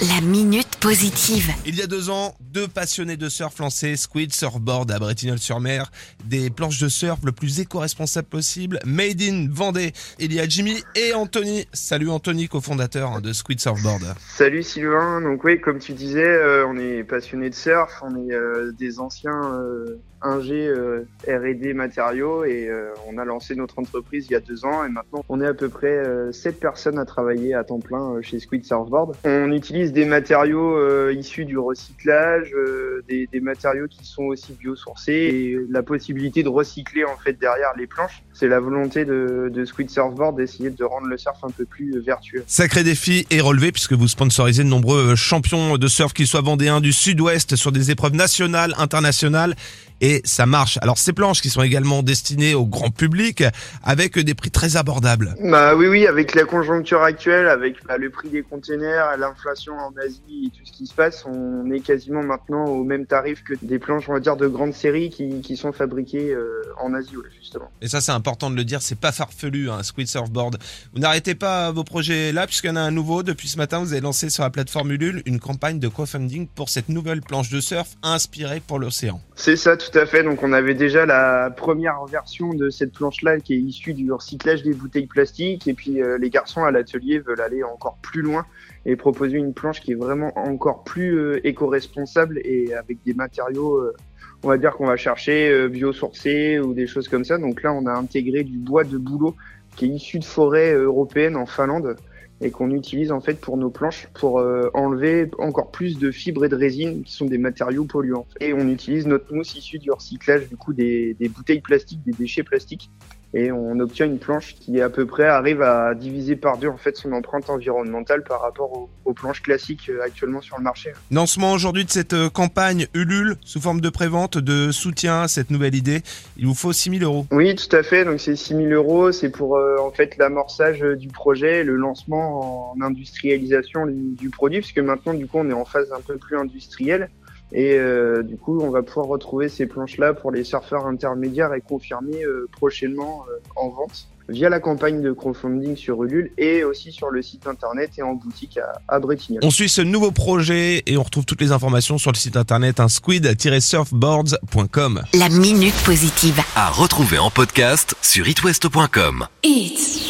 [0.00, 1.50] La minute positive.
[1.66, 5.90] Il y a deux ans, deux passionnés de surf lançaient Squid Surfboard à Bretignolles-sur-Mer.
[6.24, 9.92] Des planches de surf le plus éco-responsable possible, made in Vendée.
[10.20, 11.66] Il y a Jimmy et Anthony.
[11.72, 14.14] Salut Anthony, cofondateur de Squid Surfboard.
[14.20, 18.32] Salut Sylvain, donc oui, comme tu disais, euh, on est passionné de surf, on est
[18.32, 24.26] euh, des anciens euh, ingé euh, R&D matériaux et euh, on a lancé notre entreprise
[24.28, 26.98] il y a deux ans et maintenant on est à peu près euh, sept personnes
[26.98, 29.14] à travailler à temps plein euh, chez Squid Surfboard.
[29.24, 35.12] On utilise des matériaux euh, issus du recyclage, euh, des, matériaux qui sont aussi biosourcés
[35.12, 38.22] et la possibilité de recycler en fait derrière les planches.
[38.32, 42.00] C'est la volonté de, Squid Surfboard d'essayer de rendre le surf un peu plus euh,
[42.00, 42.44] vertueux.
[42.46, 46.80] Sacré défi et relevé puisque vous sponsorisez de nombreux champions de surf, qu'ils soient vendéens
[46.80, 49.54] du sud-ouest sur des épreuves nationales, internationales.
[50.00, 50.78] Et ça marche.
[50.82, 53.42] Alors ces planches qui sont également destinées au grand public
[53.82, 55.34] avec des prix très abordables.
[55.42, 59.92] Bah oui, oui, avec la conjoncture actuelle, avec bah, le prix des containers, l'inflation en
[60.04, 63.54] Asie et tout ce qui se passe, on est quasiment maintenant au même tarif que
[63.62, 67.16] des planches, on va dire, de grande série qui, qui sont fabriquées euh, en Asie,
[67.16, 67.70] ouais, justement.
[67.80, 70.58] Et ça c'est important de le dire, c'est pas farfelu, un Squid Surfboard.
[70.92, 73.22] Vous n'arrêtez pas vos projets là puisqu'il y en a un nouveau.
[73.22, 76.68] Depuis ce matin, vous avez lancé sur la plateforme Ulule une campagne de crowdfunding pour
[76.68, 79.20] cette nouvelle planche de surf inspirée pour l'océan.
[79.34, 80.22] C'est ça, tout à fait.
[80.22, 84.62] Donc, on avait déjà la première version de cette planche-là qui est issue du recyclage
[84.62, 85.66] des bouteilles plastiques.
[85.68, 88.46] Et puis, euh, les garçons à l'atelier veulent aller encore plus loin
[88.88, 93.76] et proposer une planche qui est vraiment encore plus euh, éco-responsable et avec des matériaux,
[93.76, 93.94] euh,
[94.42, 97.36] on va dire qu'on va chercher euh, biosourcés ou des choses comme ça.
[97.36, 99.36] Donc là, on a intégré du bois de bouleau
[99.76, 101.96] qui est issu de forêts européennes en Finlande
[102.40, 106.44] et qu'on utilise en fait pour nos planches pour euh, enlever encore plus de fibres
[106.44, 108.26] et de résine qui sont des matériaux polluants.
[108.40, 112.12] Et on utilise notre mousse issue du recyclage du coup des, des bouteilles plastiques, des
[112.12, 112.90] déchets plastiques
[113.34, 116.78] et on obtient une planche qui à peu près arrive à diviser par deux en
[116.78, 120.92] fait son empreinte environnementale par rapport aux, aux planches classiques euh, actuellement sur le marché.
[121.10, 125.50] Lancement aujourd'hui de cette euh, campagne Ulule sous forme de prévente, de soutien à cette
[125.50, 126.00] nouvelle idée.
[126.38, 127.26] Il vous faut 6000 euros.
[127.30, 128.04] Oui, tout à fait.
[128.04, 129.12] Donc c'est 6000 euros.
[129.12, 134.60] C'est pour euh, en fait l'amorçage du projet, le lancement en industrialisation du, du produit,
[134.60, 137.10] puisque maintenant du coup on est en phase un peu plus industrielle.
[137.52, 141.60] Et euh, du coup, on va pouvoir retrouver ces planches-là pour les surfeurs intermédiaires et
[141.60, 146.92] confirmer euh, prochainement euh, en vente via la campagne de crowdfunding sur Ulule et aussi
[146.92, 149.42] sur le site internet et en boutique à, à Bretignolles.
[149.42, 152.78] On suit ce nouveau projet et on retrouve toutes les informations sur le site internet
[152.78, 155.02] un squid-surfboards.com.
[155.14, 156.38] La minute positive.
[156.56, 159.24] À retrouver en podcast sur itwest.com.
[159.42, 160.07] It's